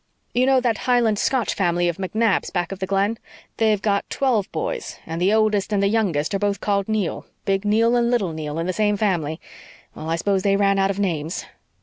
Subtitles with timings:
[0.33, 3.19] You know that Highland Scotch family of MacNabs back of the Glen?
[3.57, 7.65] They've got twelve boys and the oldest and the youngest are both called Neil Big
[7.65, 9.39] Neil and Little Neil in the same family.
[9.93, 11.45] Well, I s'pose they ran out of names."